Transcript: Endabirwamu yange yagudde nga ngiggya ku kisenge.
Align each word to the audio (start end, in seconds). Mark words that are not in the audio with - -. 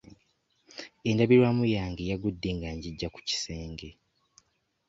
Endabirwamu 1.09 1.63
yange 1.75 2.03
yagudde 2.11 2.49
nga 2.57 2.69
ngiggya 2.75 3.07
ku 3.13 3.19
kisenge. 3.27 3.89